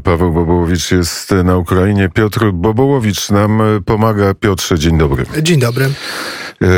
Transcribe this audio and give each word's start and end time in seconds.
Paweł 0.00 0.32
Bobołowicz 0.32 0.90
jest 0.90 1.30
na 1.44 1.56
Ukrainie. 1.56 2.08
Piotr 2.08 2.52
Bobołowicz 2.52 3.30
nam 3.30 3.62
pomaga. 3.86 4.34
Piotrze, 4.34 4.78
dzień 4.78 4.98
dobry. 4.98 5.26
Dzień 5.42 5.60
dobry. 5.60 5.90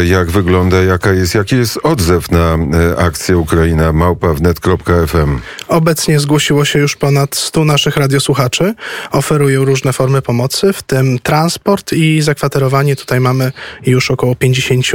Jak 0.05 0.31
wygląda, 0.31 0.83
jaka 0.83 1.13
jest, 1.13 1.34
jaki 1.34 1.57
jest 1.57 1.79
odzew 1.83 2.31
na 2.31 2.55
e, 2.55 2.99
akcję 2.99 3.39
Ukraina 3.39 3.92
małpa.wnet.fm? 3.92 5.41
Obecnie 5.69 6.21
zgłosiło 6.21 6.65
się 6.65 6.78
już 6.78 6.97
ponad 6.97 7.37
100 7.37 7.65
naszych 7.65 7.96
radiosłuchaczy. 7.96 8.75
Oferują 9.11 9.64
różne 9.64 9.93
formy 9.93 10.23
pomocy, 10.23 10.73
w 10.73 10.83
tym 10.83 11.19
transport 11.19 11.93
i 11.93 12.23
zakwaterowanie. 12.23 12.96
Tutaj 12.96 13.21
mamy 13.21 13.53
już 13.87 14.11
około 14.11 14.35
50 14.35 14.87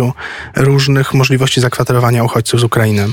różnych 0.55 1.13
możliwości 1.13 1.61
zakwaterowania 1.61 2.23
uchodźców 2.23 2.59
z 2.59 2.63
Ukrainy. 2.63 3.07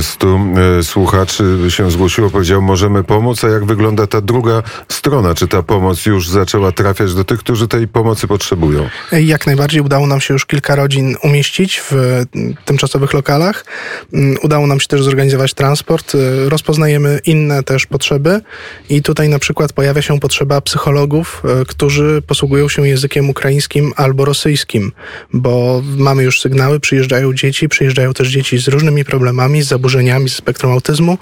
100 0.00 0.40
e, 0.78 0.82
słuchaczy 0.82 1.58
się 1.68 1.90
zgłosiło, 1.90 2.30
powiedział, 2.30 2.62
możemy 2.62 3.04
pomóc, 3.04 3.44
a 3.44 3.48
jak 3.48 3.64
wygląda 3.64 4.06
ta 4.06 4.20
druga 4.20 4.62
strona? 4.88 5.34
Czy 5.34 5.48
ta 5.48 5.62
pomoc 5.62 6.06
już 6.06 6.28
zaczęła 6.28 6.72
trafiać 6.72 7.14
do 7.14 7.24
tych, 7.24 7.40
którzy 7.40 7.68
tej 7.68 7.88
pomocy 7.88 8.26
potrzebują? 8.26 8.88
Jak 9.12 9.46
najbardziej 9.46 9.80
udało 9.80 10.06
nam 10.06 10.20
się 10.20 10.34
już 10.34 10.46
kilka 10.46 10.74
rodzin 10.74 11.15
umieścić 11.22 11.82
w 11.90 12.22
tymczasowych 12.64 13.12
lokalach. 13.12 13.64
Mm, 14.12 14.36
udało 14.42 14.66
nam 14.66 14.80
się 14.80 14.88
też 14.88 15.02
zorganizować 15.02 15.54
transport. 15.54 16.14
E, 16.14 16.48
rozpoznajemy 16.48 17.20
inne 17.24 17.62
też 17.62 17.86
potrzeby 17.86 18.40
i 18.88 19.02
tutaj 19.02 19.28
na 19.28 19.38
przykład 19.38 19.72
pojawia 19.72 20.02
się 20.02 20.20
potrzeba 20.20 20.60
psychologów, 20.60 21.42
e, 21.44 21.64
którzy 21.64 22.22
posługują 22.26 22.68
się 22.68 22.88
językiem 22.88 23.30
ukraińskim 23.30 23.92
albo 23.96 24.24
rosyjskim, 24.24 24.92
bo 25.32 25.82
mamy 25.96 26.22
już 26.22 26.40
sygnały, 26.40 26.80
przyjeżdżają 26.80 27.34
dzieci, 27.34 27.68
przyjeżdżają 27.68 28.14
też 28.14 28.28
dzieci 28.28 28.58
z 28.58 28.68
różnymi 28.68 29.04
problemami, 29.04 29.62
z 29.62 29.68
zaburzeniami 29.68 30.28
z 30.28 30.34
spektrum 30.34 30.72
autyzmu. 30.72 31.18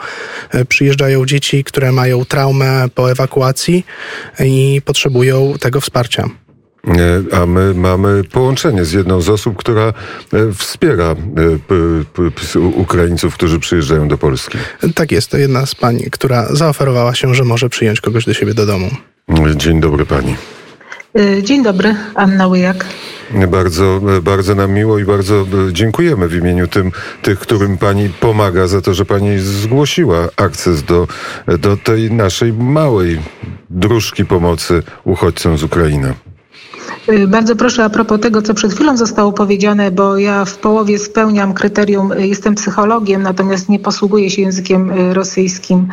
E, 0.51 0.65
przyjeżdżają 0.65 1.27
dzieci, 1.27 1.65
które 1.65 1.93
mają 1.93 2.25
traumę 2.25 2.87
po 2.95 3.11
ewakuacji 3.11 3.87
i 4.41 4.83
potrzebują 4.85 5.55
tego 5.61 5.81
wsparcia. 5.81 6.44
E, 6.89 7.37
a 7.37 7.47
my 7.47 7.75
mamy 7.75 8.25
połączenie 8.25 8.85
z 8.85 8.93
jedną 8.93 9.21
z 9.21 9.29
osób, 9.29 9.57
która 9.57 9.83
e, 9.83 9.93
wspiera 10.55 11.17
Ukraińców, 12.75 13.35
którzy 13.35 13.59
przyjeżdżają 13.59 14.09
do 14.09 14.19
Polski. 14.19 14.59
Tak 14.95 15.13
jest, 15.13 15.31
to 15.31 15.39
jedna 15.39 15.67
z 15.67 15.75
pań, 15.75 15.99
która 16.11 16.47
zaoferowała 16.51 17.15
się, 17.15 17.35
że 17.35 17.45
może 17.45 17.69
przyjąć 17.69 18.01
kogoś 18.01 18.25
do 18.25 18.35
siebie 18.35 18.55
do 18.55 18.67
domu. 18.67 18.91
Dzień 19.57 19.81
dobry 19.81 20.07
pani. 20.07 20.37
Dzień 21.43 21.63
dobry, 21.63 21.97
Anna 22.15 22.47
Łyjak. 22.47 22.87
Bardzo, 23.49 24.01
bardzo 24.23 24.55
nam 24.55 24.73
miło 24.73 24.99
i 24.99 25.05
bardzo 25.05 25.47
dziękujemy 25.73 26.29
w 26.29 26.35
imieniu 26.35 26.69
tym, 26.69 26.93
tych, 27.23 27.39
którym 27.39 27.79
Pani 27.79 28.09
pomaga 28.09 28.67
za 28.67 28.81
to, 28.81 28.95
że 28.95 29.05
Pani 29.05 29.39
zgłosiła 29.39 30.29
akces 30.37 30.83
do, 30.83 31.09
do 31.59 31.77
tej 31.77 32.13
naszej 32.13 32.53
małej 32.53 33.21
dróżki 33.71 34.25
pomocy 34.25 34.83
uchodźcom 35.05 35.59
z 35.59 35.63
Ukrainy. 35.63 36.15
Y, 37.09 37.29
bardzo 37.29 37.57
proszę 37.57 37.85
a 37.85 37.91
propos 37.91 38.21
tego, 38.21 38.43
co 38.43 38.55
przed 38.55 38.75
chwilą 38.75 38.97
zostało 38.97 39.33
powiedziane, 39.33 39.91
bo 39.91 40.19
ja 40.19 40.45
w 40.45 40.59
połowie 40.59 40.99
spełniam 40.99 41.55
kryterium, 41.55 42.13
y, 42.13 42.27
jestem 42.27 42.55
psychologiem, 42.55 43.23
natomiast 43.23 43.69
nie 43.69 43.79
posługuję 43.79 44.31
się 44.31 44.43
językiem 44.43 44.91
y, 44.91 45.15
rosyjskim 45.15 45.89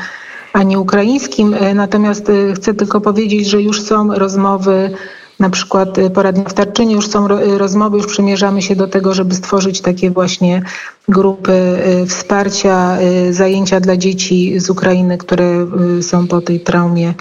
ani 0.53 0.77
ukraińskim. 0.77 1.55
Natomiast 1.75 2.31
chcę 2.55 2.73
tylko 2.73 3.01
powiedzieć, 3.01 3.47
że 3.47 3.61
już 3.61 3.81
są 3.81 4.15
rozmowy 4.15 4.91
na 5.39 5.49
przykład 5.49 5.95
poradnia 6.13 6.43
w 6.43 6.53
Tarczynie 6.53 6.95
już 6.95 7.07
są 7.07 7.27
rozmowy, 7.57 7.97
już 7.97 8.07
przymierzamy 8.07 8.61
się 8.61 8.75
do 8.75 8.87
tego, 8.87 9.13
żeby 9.13 9.35
stworzyć 9.35 9.81
takie 9.81 10.09
właśnie 10.09 10.61
grupy 11.09 11.77
wsparcia, 12.07 12.97
zajęcia 13.29 13.79
dla 13.79 13.97
dzieci 13.97 14.59
z 14.59 14.69
Ukrainy, 14.69 15.17
które 15.17 15.67
są 16.01 16.27
po 16.27 16.41
tej 16.41 16.59
traumie 16.59 17.13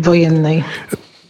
wojennej 0.00 0.64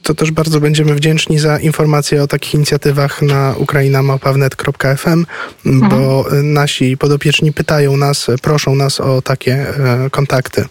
to 0.03 0.15
też 0.15 0.31
bardzo 0.31 0.61
będziemy 0.61 0.95
wdzięczni 0.95 1.39
za 1.39 1.59
informacje 1.59 2.23
o 2.23 2.27
takich 2.27 2.55
inicjatywach 2.55 3.23
na 3.23 3.55
ukrainamałpawnet.fm, 3.57 5.27
bo 5.65 6.25
mhm. 6.25 6.53
nasi 6.53 6.97
podopieczni 6.97 7.53
pytają 7.53 7.97
nas, 7.97 8.27
proszą 8.43 8.75
nas 8.75 9.01
o 9.01 9.23
takie 9.23 9.53
e, 9.55 10.11
kontakty. 10.11 10.65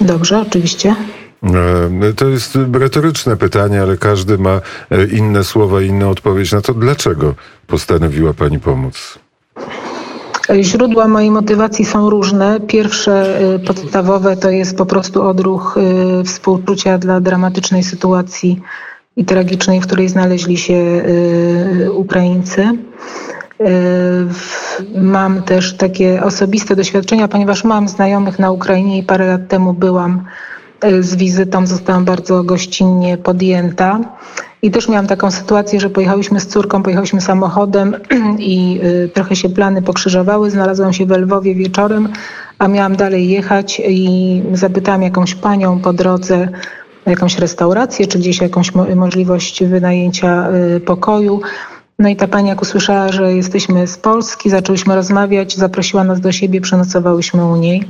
Dobrze, 0.00 0.40
oczywiście. 0.40 0.96
E, 1.42 2.12
to 2.16 2.28
jest 2.28 2.58
retoryczne 2.72 3.36
pytanie, 3.36 3.82
ale 3.82 3.96
każdy 3.96 4.38
ma 4.38 4.60
e, 4.90 5.04
inne 5.04 5.44
słowa, 5.44 5.82
inną 5.82 6.10
odpowiedź 6.10 6.52
na 6.52 6.60
to, 6.60 6.74
dlaczego 6.74 7.34
postanowiła 7.66 8.34
Pani 8.34 8.60
pomóc. 8.60 9.18
Źródła 10.60 11.08
mojej 11.08 11.30
motywacji 11.30 11.84
są 11.84 12.10
różne. 12.10 12.60
Pierwsze 12.60 13.38
e, 13.54 13.58
podstawowe 13.58 14.36
to 14.36 14.50
jest 14.50 14.76
po 14.76 14.86
prostu 14.86 15.22
odruch 15.22 15.78
współczucia 16.24 16.98
dla 16.98 17.20
dramatycznej 17.20 17.82
sytuacji 17.82 18.60
i 19.16 19.24
tragicznej, 19.24 19.80
w 19.80 19.86
której 19.86 20.08
znaleźli 20.08 20.56
się 20.56 21.04
Ukraińcy. 21.92 22.68
Mam 24.94 25.42
też 25.42 25.76
takie 25.76 26.22
osobiste 26.22 26.76
doświadczenia, 26.76 27.28
ponieważ 27.28 27.64
mam 27.64 27.88
znajomych 27.88 28.38
na 28.38 28.50
Ukrainie 28.50 28.98
i 28.98 29.02
parę 29.02 29.26
lat 29.26 29.48
temu 29.48 29.72
byłam 29.72 30.24
z 31.00 31.16
wizytą 31.16 31.66
zostałam 31.66 32.04
bardzo 32.04 32.44
gościnnie 32.44 33.18
podjęta. 33.18 34.00
I 34.64 34.70
też 34.70 34.88
miałam 34.88 35.06
taką 35.06 35.30
sytuację, 35.30 35.80
że 35.80 35.90
pojechałyśmy 35.90 36.40
z 36.40 36.46
córką, 36.46 36.82
pojechałyśmy 36.82 37.20
samochodem 37.20 37.96
i 38.38 38.80
y, 38.84 39.08
trochę 39.14 39.36
się 39.36 39.48
plany 39.48 39.82
pokrzyżowały. 39.82 40.50
Znalazłam 40.50 40.92
się 40.92 41.06
w 41.06 41.10
Lwowie 41.10 41.54
wieczorem, 41.54 42.08
a 42.58 42.68
miałam 42.68 42.96
dalej 42.96 43.28
jechać 43.28 43.82
i 43.88 44.42
zapytałam 44.52 45.02
jakąś 45.02 45.34
panią 45.34 45.80
po 45.80 45.92
drodze, 45.92 46.48
jakąś 47.06 47.38
restaurację, 47.38 48.06
czy 48.06 48.18
gdzieś 48.18 48.40
jakąś 48.40 48.72
możliwość 48.74 49.64
wynajęcia 49.64 50.48
y, 50.76 50.80
pokoju. 50.80 51.40
No 51.98 52.08
i 52.08 52.16
ta 52.16 52.28
pani 52.28 52.48
jak 52.48 52.62
usłyszała, 52.62 53.12
że 53.12 53.32
jesteśmy 53.32 53.86
z 53.86 53.98
Polski, 53.98 54.50
zaczęłyśmy 54.50 54.94
rozmawiać, 54.94 55.56
zaprosiła 55.56 56.04
nas 56.04 56.20
do 56.20 56.32
siebie, 56.32 56.60
przenocowałyśmy 56.60 57.44
u 57.46 57.56
niej. 57.56 57.84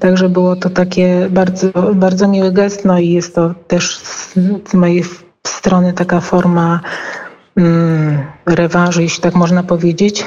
Także 0.00 0.28
było 0.28 0.56
to 0.56 0.70
takie 0.70 1.28
bardzo, 1.30 1.68
bardzo 1.94 2.28
miły 2.28 2.52
gest, 2.52 2.84
no 2.84 2.98
i 2.98 3.10
jest 3.10 3.34
to 3.34 3.54
też 3.68 3.98
z 4.68 4.74
mojej 4.74 5.04
strony 5.46 5.92
taka 5.92 6.20
forma 6.20 6.80
mm, 7.56 8.18
rewanżu, 8.46 9.02
jeśli 9.02 9.22
tak 9.22 9.34
można 9.34 9.62
powiedzieć. 9.62 10.24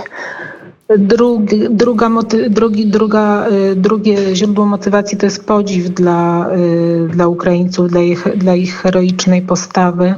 Drugi, 0.97 1.67
druga, 1.69 2.09
drugi, 2.49 2.87
druga, 2.87 3.47
y, 3.47 3.75
drugie 3.75 4.35
źródło 4.35 4.65
motywacji 4.65 5.17
to 5.17 5.25
jest 5.25 5.45
podziw 5.45 5.89
dla, 5.89 6.49
y, 6.57 7.07
dla 7.09 7.27
Ukraińców, 7.27 7.89
dla 7.89 8.01
ich, 8.01 8.37
dla 8.37 8.55
ich 8.55 8.75
heroicznej 8.81 9.41
postawy. 9.41 10.15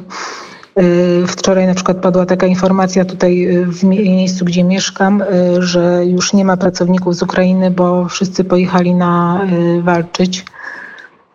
Y, 0.80 1.28
wczoraj 1.28 1.68
na 1.68 1.74
przykład 1.74 1.98
padła 1.98 2.26
taka 2.26 2.48
informacja 2.48 3.06
tutaj 3.06 3.48
w 3.66 3.84
miejscu, 3.84 4.46
gdzie 4.46 4.64
mieszkam, 4.64 5.24
że 5.60 6.06
już 6.06 6.34
nie 6.34 6.46
ma 6.46 6.58
pracowników 6.58 7.16
z 7.16 7.22
Ukrainy, 7.22 7.72
bo 7.72 8.06
wszyscy 8.06 8.44
pojechali 8.44 8.96
na 8.96 9.42
walczyć. 9.81 10.46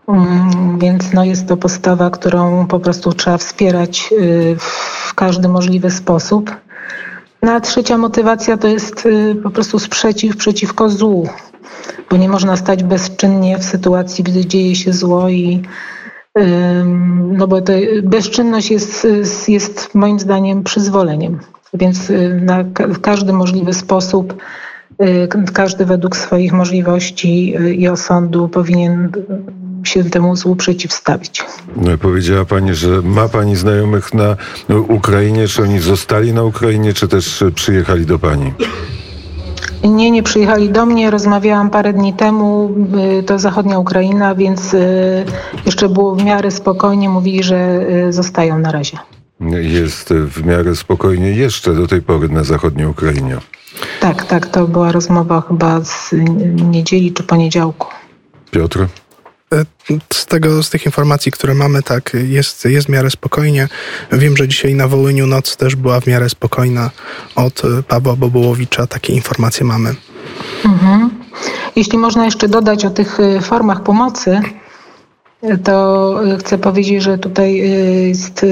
Mm, 0.08 0.78
więc 0.78 1.12
no 1.12 1.24
jest 1.24 1.48
to 1.48 1.56
postawa, 1.56 2.10
którą 2.10 2.66
po 2.66 2.80
prostu 2.80 3.12
trzeba 3.12 3.38
wspierać 3.38 4.14
w 4.58 5.14
każdy 5.14 5.48
możliwy 5.48 5.90
sposób. 5.90 6.50
No 7.42 7.52
a 7.52 7.60
trzecia 7.60 7.98
motywacja 7.98 8.56
to 8.56 8.68
jest 8.68 9.08
po 9.42 9.50
prostu 9.50 9.78
sprzeciw 9.78 10.36
przeciwko 10.36 10.88
złu, 10.88 11.28
bo 12.10 12.16
nie 12.16 12.28
można 12.28 12.56
stać 12.56 12.84
bezczynnie 12.84 13.58
w 13.58 13.64
sytuacji, 13.64 14.24
gdy 14.24 14.46
dzieje 14.46 14.74
się 14.74 14.92
zło 14.92 15.28
i 15.28 15.62
no 17.32 17.46
bo 17.46 17.56
bezczynność 18.02 18.70
jest, 18.70 19.06
jest 19.48 19.94
moim 19.94 20.20
zdaniem 20.20 20.62
przyzwoleniem. 20.62 21.38
Więc 21.74 22.10
y, 22.10 22.40
na 22.42 22.64
każdy 23.02 23.32
możliwy 23.32 23.74
sposób, 23.74 24.42
y, 25.02 25.28
każdy 25.52 25.84
według 25.84 26.16
swoich 26.16 26.52
możliwości 26.52 27.54
y, 27.60 27.74
i 27.74 27.88
osądu 27.88 28.48
powinien 28.48 29.12
się 29.88 30.04
temu 30.04 30.36
złu 30.36 30.56
przeciwstawić. 30.56 31.44
No, 31.76 31.98
powiedziała 31.98 32.44
Pani, 32.44 32.74
że 32.74 33.02
ma 33.02 33.28
Pani 33.28 33.56
znajomych 33.56 34.14
na 34.14 34.36
Ukrainie. 34.88 35.48
Czy 35.48 35.62
oni 35.62 35.80
zostali 35.80 36.32
na 36.32 36.42
Ukrainie, 36.42 36.94
czy 36.94 37.08
też 37.08 37.44
przyjechali 37.54 38.06
do 38.06 38.18
Pani? 38.18 38.52
Nie, 39.84 40.10
nie 40.10 40.22
przyjechali 40.22 40.70
do 40.70 40.86
mnie. 40.86 41.10
Rozmawiałam 41.10 41.70
parę 41.70 41.92
dni 41.92 42.14
temu. 42.14 42.74
Y, 43.18 43.22
to 43.22 43.38
zachodnia 43.38 43.78
Ukraina, 43.78 44.34
więc 44.34 44.74
y, 44.74 45.24
jeszcze 45.66 45.88
było 45.88 46.16
w 46.16 46.24
miarę 46.24 46.50
spokojnie. 46.50 47.08
Mówili, 47.08 47.42
że 47.42 47.86
y, 48.08 48.12
zostają 48.12 48.58
na 48.58 48.72
razie. 48.72 48.98
Jest 49.60 50.12
w 50.12 50.46
miarę 50.46 50.76
spokojnie 50.76 51.30
jeszcze 51.30 51.74
do 51.74 51.86
tej 51.86 52.02
pory 52.02 52.28
na 52.28 52.44
zachodniej 52.44 52.86
Ukrainie. 52.86 53.36
Tak, 54.00 54.24
tak. 54.24 54.46
To 54.46 54.68
była 54.68 54.92
rozmowa 54.92 55.40
chyba 55.48 55.80
z 55.84 56.14
niedzieli 56.70 57.12
czy 57.12 57.22
poniedziałku. 57.22 57.88
Piotr? 58.50 58.86
E, 59.54 59.64
z, 60.12 60.26
tego, 60.26 60.62
z 60.62 60.70
tych 60.70 60.86
informacji, 60.86 61.32
które 61.32 61.54
mamy, 61.54 61.82
tak, 61.82 62.16
jest, 62.28 62.64
jest 62.64 62.86
w 62.86 62.90
miarę 62.90 63.10
spokojnie. 63.10 63.68
Wiem, 64.12 64.36
że 64.36 64.48
dzisiaj 64.48 64.74
na 64.74 64.88
Wołyniu 64.88 65.26
noc 65.26 65.56
też 65.56 65.76
była 65.76 66.00
w 66.00 66.06
miarę 66.06 66.28
spokojna 66.28 66.90
od 67.36 67.64
e, 67.64 67.82
Pawła 67.82 68.16
Bobułowicza. 68.16 68.86
Takie 68.86 69.12
informacje 69.12 69.66
mamy. 69.66 69.94
Mhm. 70.64 71.10
Jeśli 71.76 71.98
można 71.98 72.24
jeszcze 72.24 72.48
dodać 72.48 72.84
o 72.84 72.90
tych 72.90 73.20
e, 73.20 73.40
formach 73.40 73.82
pomocy, 73.82 74.40
to 75.64 76.20
chcę 76.38 76.58
powiedzieć, 76.58 77.02
że 77.02 77.18
tutaj 77.18 77.56
jest 78.08 78.46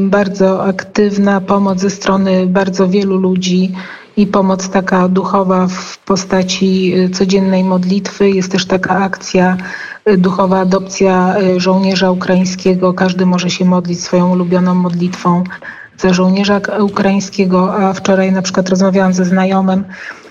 bardzo 0.00 0.64
aktywna 0.64 1.40
pomoc 1.40 1.80
ze 1.80 1.90
strony 1.90 2.46
bardzo 2.46 2.88
wielu 2.88 3.16
ludzi 3.16 3.72
i 4.16 4.26
pomoc 4.26 4.68
taka 4.68 5.08
duchowa 5.08 5.66
w 5.66 5.98
postaci 5.98 6.94
codziennej 7.12 7.64
modlitwy. 7.64 8.30
Jest 8.30 8.52
też 8.52 8.66
taka 8.66 8.98
akcja 8.98 9.56
duchowa 10.18 10.60
adopcja 10.60 11.36
żołnierza 11.56 12.10
ukraińskiego. 12.10 12.94
Każdy 12.94 13.26
może 13.26 13.50
się 13.50 13.64
modlić 13.64 14.00
swoją 14.00 14.32
ulubioną 14.32 14.74
modlitwą 14.74 15.44
za 15.98 16.12
żołnierza 16.12 16.60
ukraińskiego, 16.80 17.74
a 17.74 17.92
wczoraj 17.92 18.32
na 18.32 18.42
przykład 18.42 18.68
rozmawiałam 18.68 19.12
ze 19.12 19.24
znajomym, 19.24 19.84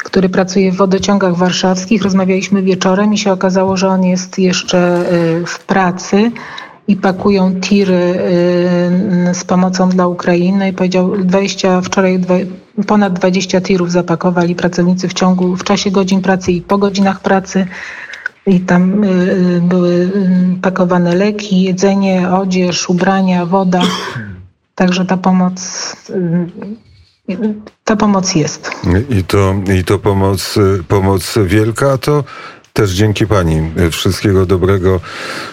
który 0.04 0.30
pracuje 0.30 0.72
w 0.72 0.76
wodociągach 0.76 1.36
warszawskich. 1.36 2.04
Rozmawialiśmy 2.04 2.62
wieczorem 2.62 3.14
i 3.14 3.18
się 3.18 3.32
okazało, 3.32 3.78
że 3.78 3.88
on 3.88 4.04
jest 4.04 4.40
jeszcze 4.40 5.12
y, 5.14 5.46
w 5.46 5.60
pracy 5.60 6.32
i 6.88 6.96
pakują 6.96 7.62
tiry 7.62 7.94
y, 9.30 9.34
z 9.34 9.44
pomocą 9.44 9.90
dla 9.90 10.08
Ukrainy 10.08 10.74
powiedział 10.74 11.18
20, 11.18 11.82
wczoraj 11.82 12.20
ponad 12.88 13.14
20 13.14 13.62
tirów 13.62 13.92
zapakowali 13.92 14.56
pracownicy 14.56 15.08
w 15.08 15.14
ciągu, 15.14 15.56
w 15.56 15.64
czasie 15.64 15.92
godzin 15.92 16.22
pracy 16.22 16.52
i 16.52 16.62
po 16.62 16.78
godzinach 16.78 17.22
pracy. 17.22 17.68
I 18.48 18.60
tam 18.60 19.04
y, 19.04 19.62
były 19.64 20.12
pakowane 20.62 21.16
leki, 21.16 21.62
jedzenie, 21.62 22.30
odzież, 22.30 22.90
ubrania, 22.90 23.46
woda. 23.46 23.82
Także 24.76 25.06
ta 25.06 25.18
pomoc, 25.18 25.96
y, 27.30 27.54
ta 27.84 27.96
pomoc 27.96 28.36
jest. 28.36 28.72
I 29.10 29.24
to, 29.24 29.56
i 29.80 29.84
to 29.84 30.00
pomoc, 30.00 30.56
pomoc 30.88 31.38
wielka, 31.46 31.98
to 31.98 32.24
też 32.76 32.92
dzięki 32.92 33.28
Pani. 33.28 33.72
Wszystkiego 33.92 34.46
dobrego. 34.46 35.00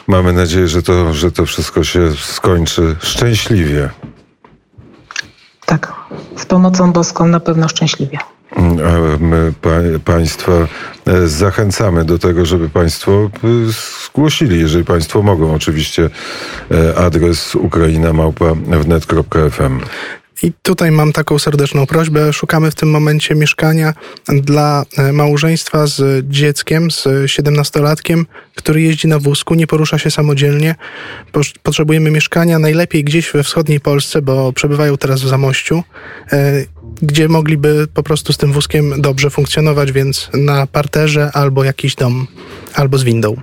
Mamy 0.06 0.32
nadzieję, 0.32 0.68
że 0.68 0.82
to, 0.82 1.14
że 1.14 1.32
to 1.32 1.46
wszystko 1.46 1.84
się 1.84 2.12
skończy 2.16 2.96
szczęśliwie. 3.00 3.90
Tak, 5.66 5.92
z 6.36 6.46
pomocą 6.46 6.92
boską 6.92 7.26
na 7.26 7.40
pewno 7.40 7.68
szczęśliwie. 7.68 8.18
My 9.20 9.52
pa, 9.60 9.70
Państwa 10.04 10.52
e, 11.06 11.28
zachęcamy 11.28 12.04
do 12.04 12.18
tego, 12.18 12.46
żeby 12.46 12.68
Państwo 12.68 13.12
e, 13.12 13.28
zgłosili, 14.06 14.60
jeżeli 14.60 14.84
Państwo 14.84 15.22
mogą, 15.22 15.54
oczywiście 15.54 16.10
e, 16.70 16.98
adres 16.98 17.54
ukrainamałpa.wnet.fm. 17.54 19.80
I 20.42 20.52
tutaj 20.62 20.90
mam 20.90 21.12
taką 21.12 21.38
serdeczną 21.38 21.86
prośbę. 21.86 22.32
Szukamy 22.32 22.70
w 22.70 22.74
tym 22.74 22.90
momencie 22.90 23.34
mieszkania 23.34 23.94
dla 24.28 24.84
małżeństwa 25.12 25.86
z 25.86 26.26
dzieckiem, 26.28 26.90
z 26.90 27.04
17-latkiem, 27.06 28.24
który 28.54 28.82
jeździ 28.82 29.08
na 29.08 29.18
wózku, 29.18 29.54
nie 29.54 29.66
porusza 29.66 29.98
się 29.98 30.10
samodzielnie. 30.10 30.74
Potrzebujemy 31.62 32.10
mieszkania 32.10 32.58
najlepiej 32.58 33.04
gdzieś 33.04 33.30
we 33.32 33.42
wschodniej 33.42 33.80
Polsce, 33.80 34.22
bo 34.22 34.52
przebywają 34.52 34.96
teraz 34.96 35.22
w 35.22 35.28
Zamościu 35.28 35.82
gdzie 37.02 37.28
mogliby 37.28 37.86
po 37.94 38.02
prostu 38.02 38.32
z 38.32 38.36
tym 38.36 38.52
wózkiem 38.52 39.00
dobrze 39.00 39.30
funkcjonować, 39.30 39.92
więc 39.92 40.30
na 40.34 40.66
parterze 40.66 41.30
albo 41.32 41.64
jakiś 41.64 41.94
dom, 41.94 42.26
albo 42.74 42.98
z 42.98 43.04
windą. 43.04 43.36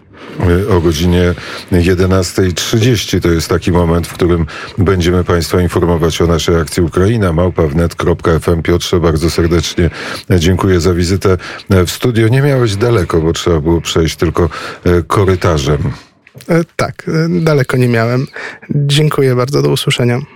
O 0.69 0.81
godzinie 0.81 1.33
11.30 1.71 3.21
to 3.21 3.29
jest 3.29 3.49
taki 3.49 3.71
moment, 3.71 4.07
w 4.07 4.13
którym 4.13 4.45
będziemy 4.77 5.23
Państwa 5.23 5.61
informować 5.61 6.21
o 6.21 6.27
naszej 6.27 6.55
akcji 6.55 6.83
Ukraina. 6.83 7.33
Małpa.wnet.fm 7.33 8.61
Piotrze, 8.61 8.99
bardzo 8.99 9.29
serdecznie 9.29 9.89
dziękuję 10.29 10.79
za 10.79 10.93
wizytę 10.93 11.37
w 11.69 11.91
studio. 11.91 12.27
Nie 12.27 12.41
miałeś 12.41 12.75
daleko, 12.75 13.21
bo 13.21 13.33
trzeba 13.33 13.59
było 13.59 13.81
przejść 13.81 14.15
tylko 14.15 14.49
e, 14.83 15.03
korytarzem. 15.03 15.91
E, 16.49 16.63
tak, 16.75 17.05
e, 17.07 17.41
daleko 17.43 17.77
nie 17.77 17.87
miałem. 17.87 18.27
Dziękuję 18.69 19.35
bardzo, 19.35 19.61
do 19.61 19.69
usłyszenia. 19.69 20.19